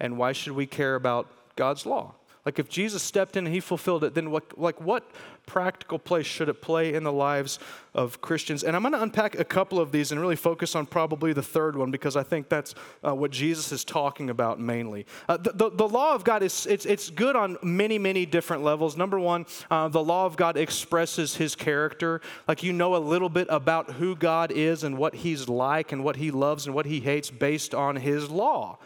[0.00, 2.14] And why should we care about God's law?
[2.48, 5.04] Like if Jesus stepped in and he fulfilled it, then what, like what
[5.44, 7.58] practical place should it play in the lives
[7.92, 8.64] of Christians?
[8.64, 11.42] And I'm going to unpack a couple of these and really focus on probably the
[11.42, 12.74] third one because I think that's
[13.06, 15.04] uh, what Jesus is talking about mainly.
[15.28, 18.62] Uh, the, the, the, law of God is it's, it's good on many, many different
[18.62, 18.96] levels.
[18.96, 22.22] Number one, uh, the law of God expresses his character.
[22.46, 26.02] Like you know a little bit about who God is and what he's like and
[26.02, 28.78] what he loves and what he hates based on his law.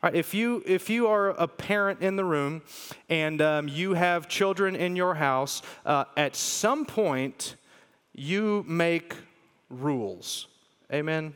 [0.00, 2.62] Right, if, you, if you are a parent in the room
[3.08, 7.56] and um, you have children in your house, uh, at some point
[8.14, 9.14] you make
[9.68, 10.46] rules.
[10.92, 11.34] Amen?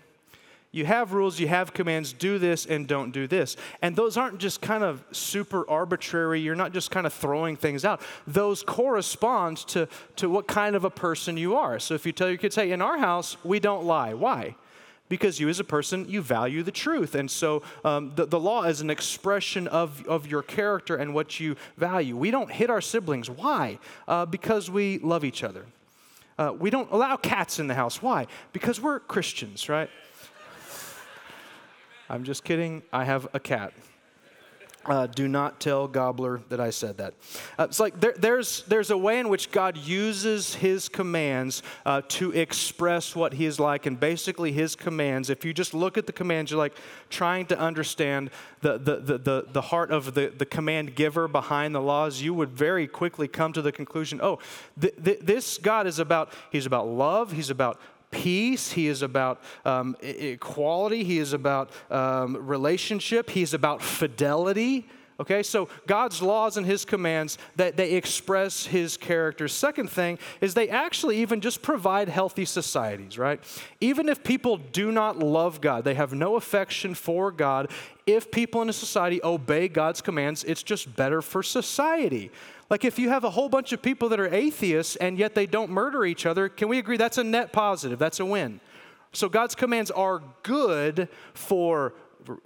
[0.70, 3.56] You have rules, you have commands, do this and don't do this.
[3.82, 7.84] And those aren't just kind of super arbitrary, you're not just kind of throwing things
[7.84, 8.00] out.
[8.28, 11.80] Those correspond to, to what kind of a person you are.
[11.80, 14.14] So if you tell your kids, hey, in our house, we don't lie.
[14.14, 14.54] Why?
[15.08, 17.14] Because you as a person you value the truth.
[17.14, 21.38] And so um, the, the law is an expression of, of your character and what
[21.38, 22.16] you value.
[22.16, 23.28] We don't hit our siblings.
[23.28, 23.78] Why?
[24.08, 25.66] Uh, because we love each other.
[26.38, 28.00] Uh, we don't allow cats in the house.
[28.00, 28.26] Why?
[28.52, 29.90] Because we're christians right?
[32.08, 32.82] I'm just kidding.
[32.92, 33.72] I have a cat
[34.86, 37.14] uh, do not tell Gobbler that I said that.
[37.58, 42.02] Uh, it's like there, there's, there's a way in which God uses his commands uh,
[42.08, 43.86] to express what he is like.
[43.86, 46.76] And basically, his commands, if you just look at the commands, you're like
[47.10, 51.74] trying to understand the, the, the, the, the heart of the, the command giver behind
[51.74, 54.38] the laws, you would very quickly come to the conclusion oh,
[54.80, 57.80] th- th- this God is about, he's about love, he's about
[58.12, 64.86] peace, he is about um, equality, he is about um, relationship, he is about fidelity.
[65.20, 69.46] Okay, so God's laws and his commands that they express his character.
[69.46, 73.40] Second thing is they actually even just provide healthy societies, right?
[73.80, 77.70] Even if people do not love God, they have no affection for God,
[78.06, 82.32] if people in a society obey God's commands, it's just better for society.
[82.72, 85.44] Like if you have a whole bunch of people that are atheists and yet they
[85.44, 87.98] don't murder each other, can we agree that's a net positive?
[87.98, 88.60] That's a win.
[89.12, 91.92] So God's commands are good for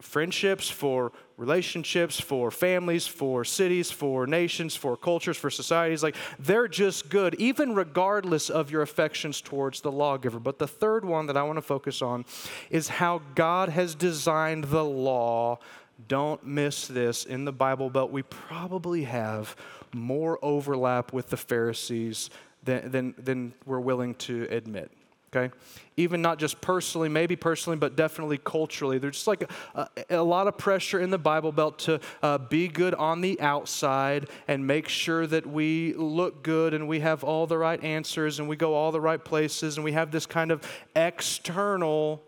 [0.01, 6.03] friendships, for relationships, for families, for cities, for nations, for cultures, for societies.
[6.03, 10.41] Like they're just good, even regardless of your affections towards the lawgiver.
[10.41, 12.25] But the third one that I want to focus on
[12.69, 15.61] is how God has designed the law.
[16.09, 18.11] Don't miss this in the Bible Belt.
[18.11, 19.55] We probably have
[19.97, 22.31] more overlap with the Pharisees
[22.63, 24.91] than, than, than we're willing to admit
[25.37, 25.55] okay?
[25.97, 28.99] Even not just personally, maybe personally, but definitely culturally.
[28.99, 32.69] There's just like a, a, lot of pressure in the Bible Belt to uh, be
[32.69, 37.47] good on the outside and make sure that we look good and we have all
[37.47, 40.51] the right answers and we go all the right places and we have this kind
[40.51, 40.63] of
[40.95, 42.23] external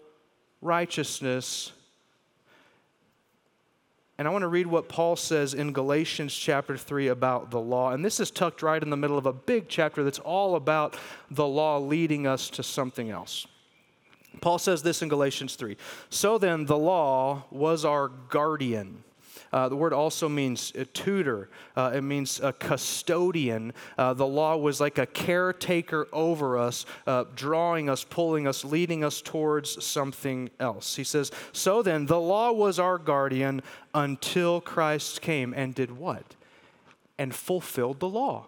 [0.61, 1.73] righteousness
[4.19, 7.93] and I want to read what Paul says in Galatians chapter 3 about the law.
[7.93, 10.97] And this is tucked right in the middle of a big chapter that's all about
[11.31, 13.47] the law leading us to something else.
[14.41, 15.77] Paul says this in Galatians 3
[16.11, 19.05] So then, the law was our guardian
[19.53, 23.73] uh, the word also means a tutor, uh, it means a custodian.
[23.97, 29.05] Uh, the law was like a caretaker over us, uh, drawing us, pulling us, leading
[29.05, 30.97] us towards something else.
[30.97, 33.63] He says, So then, the law was our guardian
[33.95, 36.35] until Christ came and did what?
[37.19, 38.47] And fulfilled the law.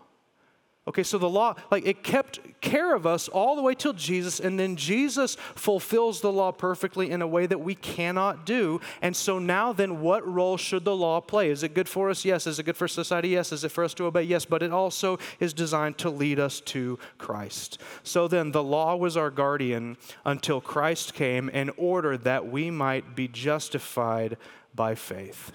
[0.91, 4.41] Okay, so the law, like it kept care of us all the way till Jesus,
[4.41, 8.81] and then Jesus fulfills the law perfectly in a way that we cannot do.
[9.01, 11.49] And so now, then, what role should the law play?
[11.49, 12.25] Is it good for us?
[12.25, 12.45] Yes.
[12.49, 13.29] Is it good for society?
[13.29, 13.53] Yes.
[13.53, 14.25] Is it for us to obey?
[14.25, 14.45] Yes.
[14.45, 17.79] But it also is designed to lead us to Christ.
[18.03, 23.15] So then, the law was our guardian until Christ came in order that we might
[23.15, 24.37] be justified
[24.75, 25.53] by faith.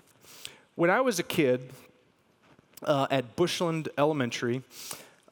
[0.76, 1.74] When I was a kid
[2.84, 4.62] uh, at Bushland Elementary,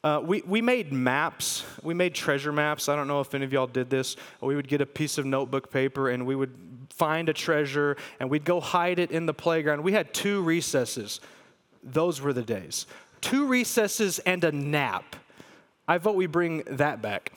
[0.04, 1.64] uh, we, we made maps.
[1.82, 2.90] We made treasure maps.
[2.90, 4.16] I don't know if any of y'all did this.
[4.42, 6.54] We would get a piece of notebook paper and we would
[6.90, 9.82] find a treasure and we'd go hide it in the playground.
[9.82, 11.20] We had two recesses.
[11.82, 12.86] Those were the days.
[13.22, 15.16] Two recesses and a nap.
[15.88, 17.32] I vote we bring that back.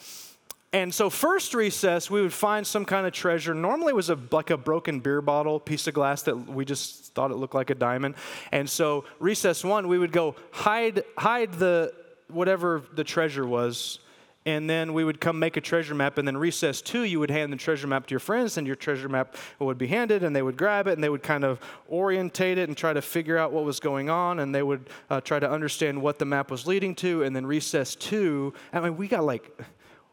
[0.74, 3.54] And so, first recess, we would find some kind of treasure.
[3.54, 7.14] Normally, it was a, like a broken beer bottle, piece of glass that we just
[7.14, 8.16] thought it looked like a diamond.
[8.52, 11.94] And so, recess one, we would go hide, hide the
[12.30, 14.00] whatever the treasure was,
[14.46, 16.18] and then we would come make a treasure map.
[16.18, 18.78] And then recess two, you would hand the treasure map to your friends, and your
[18.78, 21.60] treasure map would be handed, and they would grab it, and they would kind of
[21.90, 25.20] orientate it and try to figure out what was going on, and they would uh,
[25.20, 27.24] try to understand what the map was leading to.
[27.24, 29.52] And then recess two, I mean, we got like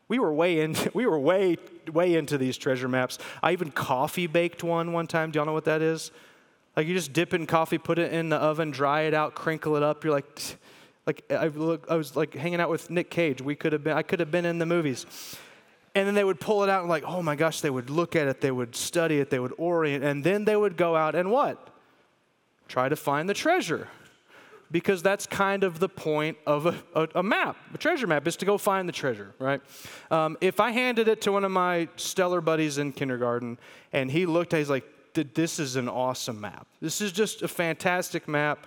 [0.08, 1.56] we were way in we were way
[1.92, 5.52] way into these treasure maps i even coffee baked one one time do y'all know
[5.52, 6.10] what that is
[6.76, 9.76] like you just dip in coffee put it in the oven dry it out crinkle
[9.76, 10.56] it up you're like
[11.06, 11.50] like I,
[11.90, 13.42] I was like hanging out with Nick Cage.
[13.42, 15.06] We could have been, I could have been in the movies.
[15.94, 18.16] And then they would pull it out and like, oh my gosh, they would look
[18.16, 21.14] at it, they would study it, they would orient, and then they would go out
[21.14, 21.70] and what?
[22.66, 23.88] Try to find the treasure.
[24.72, 28.36] Because that's kind of the point of a, a, a map, a treasure map, is
[28.38, 29.60] to go find the treasure, right?
[30.10, 33.58] Um, if I handed it to one of my stellar buddies in kindergarten
[33.92, 34.84] and he looked at it, he's like,
[35.34, 36.66] this is an awesome map.
[36.80, 38.66] This is just a fantastic map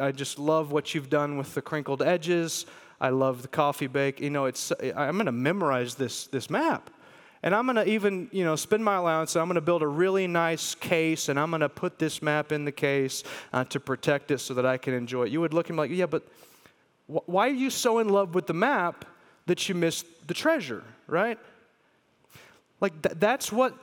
[0.00, 2.66] I just love what you've done with the crinkled edges.
[3.00, 4.20] I love the coffee bake.
[4.20, 6.90] You know, it's, I'm going to memorize this, this map.
[7.42, 9.36] And I'm going to even, you know, spend my allowance.
[9.36, 12.50] I'm going to build a really nice case, and I'm going to put this map
[12.50, 15.32] in the case uh, to protect it so that I can enjoy it.
[15.32, 16.26] You would look at me like, yeah, but
[17.06, 19.04] wh- why are you so in love with the map
[19.46, 21.38] that you missed the treasure, right?
[22.80, 23.74] Like, th- that's what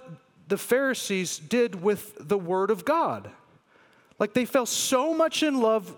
[0.48, 3.30] the Pharisees did with the Word of God.
[4.20, 5.96] Like they fell so much in love,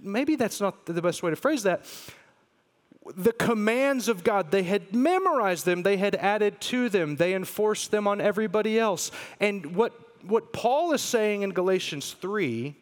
[0.00, 1.84] maybe that's not the best way to phrase that.
[3.14, 7.90] The commands of God, they had memorized them, they had added to them, they enforced
[7.90, 9.10] them on everybody else.
[9.40, 9.92] And what,
[10.26, 12.74] what Paul is saying in Galatians 3,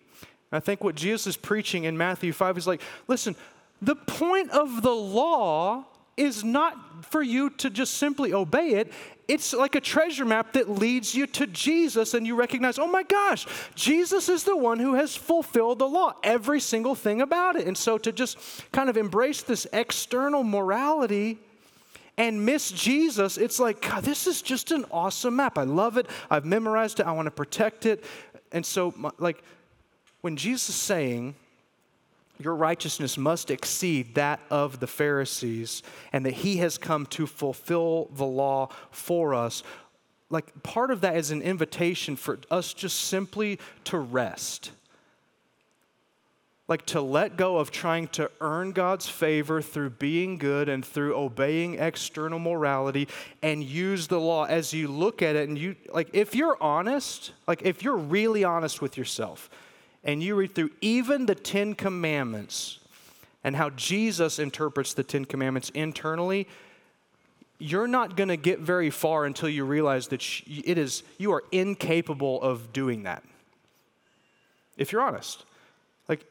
[0.51, 3.37] I think what Jesus is preaching in Matthew 5 is like, listen,
[3.83, 5.85] the point of the law
[6.17, 8.93] is not for you to just simply obey it
[9.29, 13.03] it's like a treasure map that leads you to Jesus, and you recognize, oh my
[13.03, 17.67] gosh, Jesus is the one who has fulfilled the law, every single thing about it.
[17.67, 18.39] And so to just
[18.73, 21.39] kind of embrace this external morality
[22.19, 25.59] and miss Jesus, it's like, God, this is just an awesome map.
[25.59, 26.07] I love it.
[26.31, 27.07] I've memorized it.
[27.07, 28.05] I want to protect it.
[28.53, 29.43] And so, like,
[30.21, 31.35] when Jesus is saying,
[32.39, 35.83] your righteousness must exceed that of the Pharisees,
[36.13, 39.63] and that he has come to fulfill the law for us.
[40.31, 44.73] Like, part of that is an invitation for us just simply to rest.
[46.67, 51.15] Like, to let go of trying to earn God's favor through being good and through
[51.15, 53.07] obeying external morality
[53.43, 55.49] and use the law as you look at it.
[55.49, 59.51] And you, like, if you're honest, like, if you're really honest with yourself,
[60.05, 62.79] and you read through even the Ten Commandments
[63.43, 66.47] and how Jesus interprets the Ten Commandments internally,
[67.59, 71.45] you're not going to get very far until you realize that it is you are
[71.53, 73.23] incapable of doing that.
[74.77, 75.45] If you're honest.
[76.09, 76.27] Like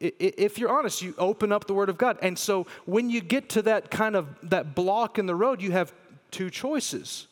[0.00, 2.18] if you're honest, you open up the word of God.
[2.22, 5.72] And so when you get to that kind of that block in the road, you
[5.72, 5.92] have
[6.30, 7.26] two choices.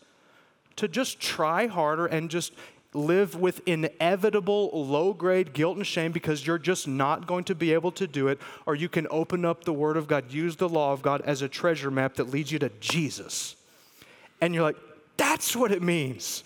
[0.77, 2.53] To just try harder and just
[2.95, 7.72] live with inevitable low grade guilt and shame because you're just not going to be
[7.72, 10.68] able to do it, or you can open up the Word of God, use the
[10.68, 13.57] law of God as a treasure map that leads you to Jesus.
[14.41, 14.76] And you're like,
[15.16, 16.45] that's what it means.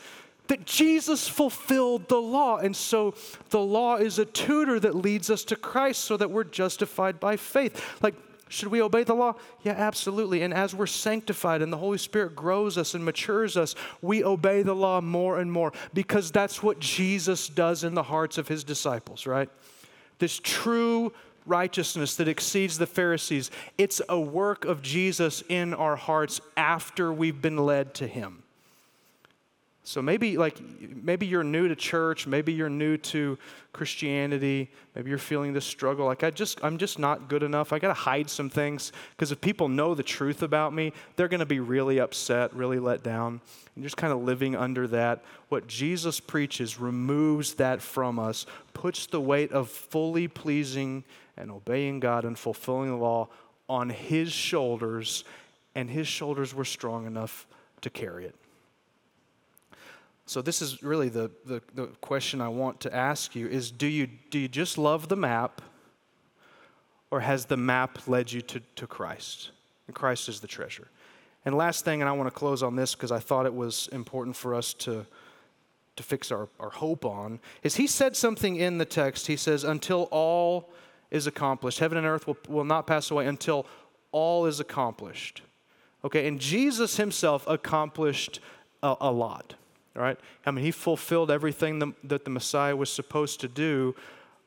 [0.49, 2.59] That Jesus fulfilled the law.
[2.59, 3.15] And so
[3.51, 7.37] the law is a tutor that leads us to Christ so that we're justified by
[7.37, 8.03] faith.
[8.03, 8.15] Like
[8.53, 9.37] should we obey the law?
[9.63, 10.43] Yeah, absolutely.
[10.43, 14.63] And as we're sanctified and the Holy Spirit grows us and matures us, we obey
[14.63, 18.63] the law more and more because that's what Jesus does in the hearts of his
[18.63, 19.49] disciples, right?
[20.19, 21.15] This true
[21.47, 27.41] righteousness that exceeds the Pharisees, it's a work of Jesus in our hearts after we've
[27.41, 28.42] been led to him.
[29.85, 30.61] So maybe like
[31.03, 33.37] maybe you're new to church, maybe you're new to
[33.73, 37.73] Christianity, maybe you're feeling this struggle like I just I'm just not good enough.
[37.73, 41.27] I got to hide some things because if people know the truth about me, they're
[41.27, 43.41] going to be really upset, really let down.
[43.75, 45.25] And just kind of living under that.
[45.49, 51.05] What Jesus preaches removes that from us, puts the weight of fully pleasing
[51.37, 53.29] and obeying God and fulfilling the law
[53.69, 55.25] on his shoulders,
[55.75, 57.47] and his shoulders were strong enough
[57.81, 58.35] to carry it.
[60.33, 63.87] So this is really the, the, the, question I want to ask you is do
[63.87, 65.61] you, do you just love the map
[67.11, 69.51] or has the map led you to, to Christ?
[69.87, 70.89] And Christ is the treasure.
[71.45, 73.91] And last thing, and I want to close on this because I thought it was
[73.93, 75.05] important for us to,
[75.97, 79.27] to fix our, our hope on, is he said something in the text.
[79.27, 80.71] He says, until all
[81.11, 83.67] is accomplished, heaven and earth will, will not pass away until
[84.13, 85.43] all is accomplished.
[86.07, 88.41] Okay, and Jesus himself accomplished
[88.83, 89.57] a, a lot.
[89.95, 90.19] Right?
[90.47, 93.95] I mean, he fulfilled everything the, that the Messiah was supposed to do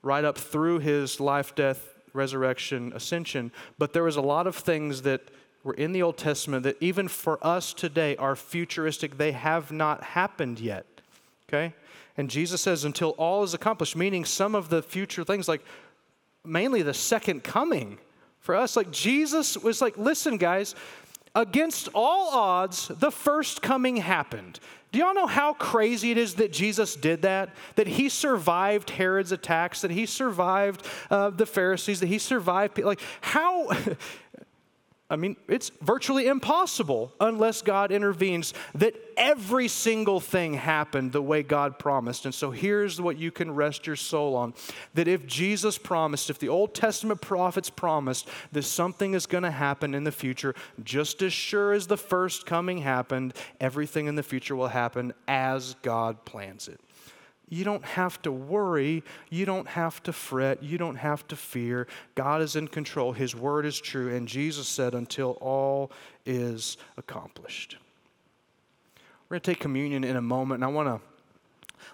[0.01, 3.51] right up through his life, death, resurrection, ascension.
[3.77, 5.21] But there was a lot of things that
[5.63, 9.17] were in the Old Testament that even for us today are futuristic.
[9.17, 10.85] They have not happened yet.
[11.47, 11.73] Okay?
[12.17, 15.61] And Jesus says, until all is accomplished, meaning some of the future things, like
[16.43, 17.97] mainly the second coming
[18.39, 18.75] for us.
[18.75, 20.75] Like Jesus was like, listen, guys,
[21.35, 24.59] against all odds, the first coming happened.
[24.91, 27.53] Do y'all know how crazy it is that Jesus did that?
[27.75, 32.79] That he survived Herod's attacks, that he survived uh, the Pharisees, that he survived.
[32.79, 33.69] Like, how.
[35.07, 41.43] I mean, it's virtually impossible unless God intervenes that every single thing happened the way
[41.43, 42.25] God promised.
[42.25, 44.55] And so here's what you can rest your soul on
[44.95, 49.51] that if Jesus promised, if the Old Testament prophets promised that something is going to
[49.51, 54.23] happen in the future, just as sure as the first coming happened, everything in the
[54.23, 56.79] future will happen as God plans it.
[57.47, 59.03] You don't have to worry.
[59.29, 60.63] You don't have to fret.
[60.63, 61.87] You don't have to fear.
[62.15, 63.13] God is in control.
[63.13, 64.13] His word is true.
[64.13, 65.91] And Jesus said, until all
[66.25, 67.77] is accomplished.
[69.29, 70.63] We're going to take communion in a moment.
[70.63, 71.01] And I want to,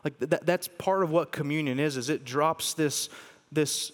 [0.04, 3.10] like, that, that's part of what communion is, is it drops this,
[3.52, 3.92] this,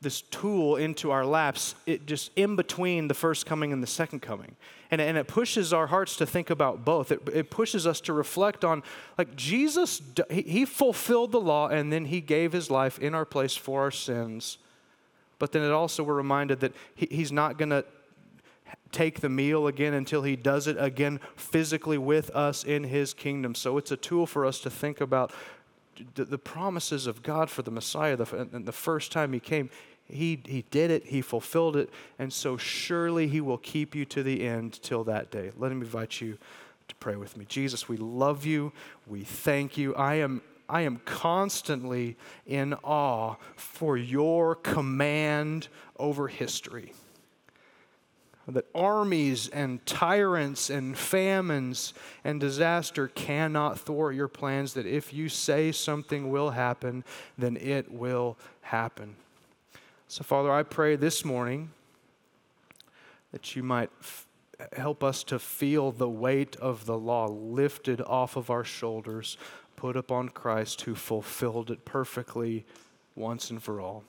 [0.00, 4.20] this tool into our laps, it just in between the first coming and the second
[4.20, 4.54] coming.
[4.90, 7.10] And, and it pushes our hearts to think about both.
[7.10, 8.82] It, it pushes us to reflect on,
[9.18, 13.24] like, Jesus, he, he fulfilled the law and then he gave his life in our
[13.24, 14.58] place for our sins.
[15.38, 17.84] But then it also, we're reminded that he, he's not going to
[18.92, 23.54] take the meal again until he does it again physically with us in his kingdom.
[23.54, 25.32] So it's a tool for us to think about
[26.14, 28.16] the, the promises of God for the Messiah.
[28.16, 29.70] The, and the first time he came,
[30.10, 34.22] he, he did it, He fulfilled it, and so surely He will keep you to
[34.22, 35.52] the end till that day.
[35.56, 36.38] Let me invite you
[36.88, 37.44] to pray with me.
[37.46, 38.72] Jesus, we love you.
[39.06, 39.94] We thank you.
[39.94, 45.68] I am, I am constantly in awe for your command
[45.98, 46.94] over history.
[48.52, 51.92] That armies and tyrants and famines
[52.24, 57.04] and disaster cannot thwart your plans, that if you say something will happen,
[57.36, 59.16] then it will happen.
[60.06, 61.70] So, Father, I pray this morning
[63.32, 64.26] that you might f-
[64.74, 69.36] help us to feel the weight of the law lifted off of our shoulders,
[69.76, 72.64] put upon Christ who fulfilled it perfectly
[73.14, 74.04] once and for all.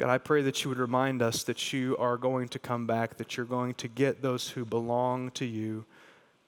[0.00, 3.18] God, I pray that you would remind us that you are going to come back,
[3.18, 5.84] that you're going to get those who belong to you,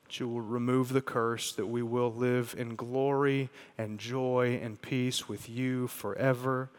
[0.07, 4.80] that you will remove the curse, that we will live in glory and joy and
[4.80, 6.70] peace with you forever.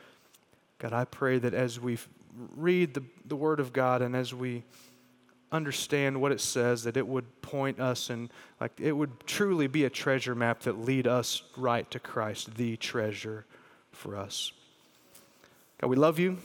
[0.79, 1.99] God, I pray that as we
[2.55, 4.63] read the, the Word of God and as we
[5.51, 9.83] understand what it says, that it would point us and like it would truly be
[9.83, 13.45] a treasure map that lead us right to Christ, the treasure
[13.91, 14.51] for us.
[15.79, 16.39] God, we love you.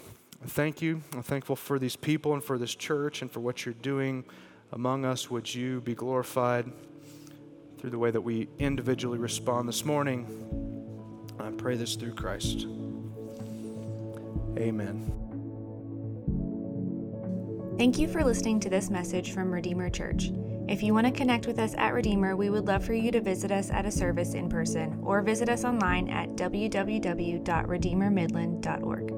[0.46, 1.02] Thank you.
[1.14, 4.24] I'm thankful for these people and for this church and for what you're doing
[4.72, 5.30] among us.
[5.30, 6.70] Would you be glorified
[7.78, 10.26] through the way that we individually respond this morning?
[11.40, 12.66] I pray this through Christ.
[14.56, 15.12] Amen.
[17.78, 20.32] Thank you for listening to this message from Redeemer Church.
[20.68, 23.20] If you want to connect with us at Redeemer, we would love for you to
[23.20, 29.17] visit us at a service in person or visit us online at www.redeemermidland.org.